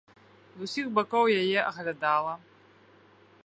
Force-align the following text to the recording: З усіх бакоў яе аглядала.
З 0.59 0.67
усіх 0.67 0.87
бакоў 0.95 1.25
яе 1.41 1.59
аглядала. 1.71 2.33